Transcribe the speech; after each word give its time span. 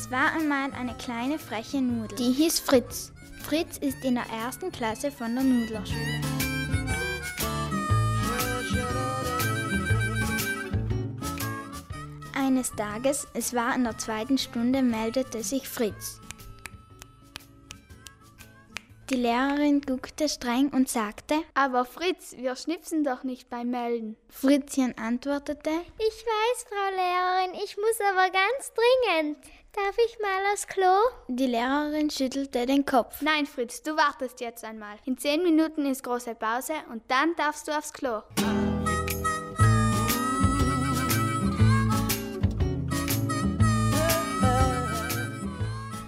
Es 0.00 0.12
war 0.12 0.32
einmal 0.32 0.70
eine 0.74 0.94
kleine 0.94 1.40
freche 1.40 1.82
Nudel. 1.82 2.16
Die 2.18 2.30
hieß 2.30 2.60
Fritz. 2.60 3.10
Fritz 3.42 3.78
ist 3.78 4.04
in 4.04 4.14
der 4.14 4.26
ersten 4.30 4.70
Klasse 4.70 5.10
von 5.10 5.34
der 5.34 5.42
Nudlerschule. 5.42 6.20
Eines 12.32 12.70
Tages, 12.76 13.26
es 13.34 13.52
war 13.54 13.74
in 13.74 13.82
der 13.82 13.98
zweiten 13.98 14.38
Stunde, 14.38 14.82
meldete 14.82 15.42
sich 15.42 15.68
Fritz. 15.68 16.20
Die 19.10 19.16
Lehrerin 19.16 19.80
guckte 19.80 20.28
streng 20.28 20.68
und 20.68 20.90
sagte, 20.90 21.36
Aber 21.54 21.86
Fritz, 21.86 22.34
wir 22.36 22.54
schnipsen 22.56 23.04
doch 23.04 23.24
nicht 23.24 23.48
beim 23.48 23.70
Melden. 23.70 24.18
Fritzchen 24.28 24.98
antwortete, 24.98 25.70
Ich 25.98 26.26
weiß, 26.26 26.66
Frau 26.68 26.90
Lehrerin, 26.94 27.54
ich 27.64 27.78
muss 27.78 27.98
aber 28.06 28.28
ganz 28.30 28.72
dringend. 28.74 29.38
Darf 29.72 29.96
ich 30.06 30.18
mal 30.20 30.52
aufs 30.52 30.66
Klo? 30.66 30.94
Die 31.28 31.46
Lehrerin 31.46 32.10
schüttelte 32.10 32.66
den 32.66 32.84
Kopf. 32.84 33.22
Nein, 33.22 33.46
Fritz, 33.46 33.82
du 33.82 33.96
wartest 33.96 34.42
jetzt 34.42 34.62
einmal. 34.62 34.96
In 35.06 35.16
zehn 35.16 35.42
Minuten 35.42 35.86
ist 35.86 36.02
große 36.02 36.34
Pause 36.34 36.74
und 36.92 37.02
dann 37.08 37.34
darfst 37.36 37.66
du 37.66 37.72
aufs 37.72 37.94
Klo. 37.94 38.20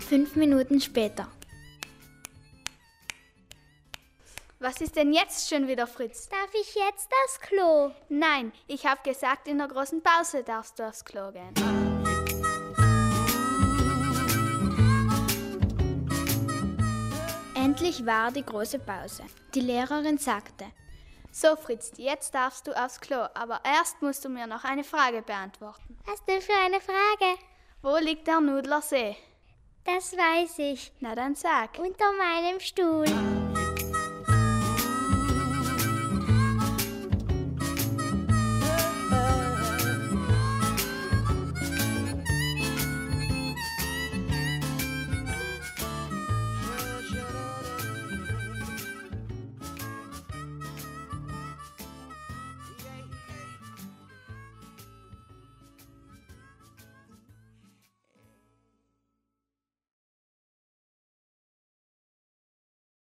Fünf 0.06 0.36
Minuten 0.36 0.80
später. 0.82 1.28
Was 4.62 4.82
ist 4.82 4.94
denn 4.94 5.14
jetzt 5.14 5.48
schon 5.48 5.68
wieder, 5.68 5.86
Fritz? 5.86 6.28
Darf 6.28 6.52
ich 6.52 6.74
jetzt 6.74 7.10
aufs 7.24 7.40
Klo? 7.40 7.92
Nein, 8.10 8.52
ich 8.66 8.84
habe 8.84 9.00
gesagt, 9.02 9.48
in 9.48 9.56
der 9.56 9.68
großen 9.68 10.02
Pause 10.02 10.42
darfst 10.42 10.78
du 10.78 10.86
aufs 10.86 11.02
Klo 11.02 11.32
gehen. 11.32 11.54
Endlich 17.54 18.04
war 18.04 18.30
die 18.30 18.44
große 18.44 18.80
Pause. 18.80 19.22
Die 19.54 19.62
Lehrerin 19.62 20.18
sagte, 20.18 20.66
So, 21.32 21.56
Fritz, 21.56 21.92
jetzt 21.96 22.34
darfst 22.34 22.66
du 22.66 22.72
aufs 22.72 23.00
Klo, 23.00 23.28
aber 23.32 23.60
erst 23.64 24.02
musst 24.02 24.26
du 24.26 24.28
mir 24.28 24.46
noch 24.46 24.64
eine 24.64 24.84
Frage 24.84 25.22
beantworten. 25.22 25.96
Was 26.04 26.22
denn 26.26 26.42
für 26.42 26.52
eine 26.66 26.82
Frage? 26.82 27.40
Wo 27.80 27.96
liegt 27.96 28.26
der 28.26 28.42
Nudlersee? 28.42 29.16
Das 29.84 30.12
weiß 30.12 30.58
ich. 30.58 30.92
Na 31.00 31.14
dann 31.14 31.34
sag. 31.34 31.78
Unter 31.78 32.12
meinem 32.12 32.60
Stuhl. 32.60 33.06